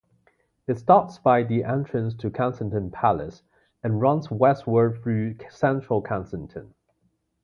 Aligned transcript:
It 0.65 0.79
starts 0.79 1.19
by 1.19 1.43
the 1.43 1.63
entrance 1.63 2.15
to 2.15 2.31
Kensington 2.31 2.89
Palace 2.89 3.43
and 3.83 4.01
runs 4.01 4.31
westward 4.31 4.99
through 5.03 5.35
central 5.51 6.01
Kensington. 6.01 6.73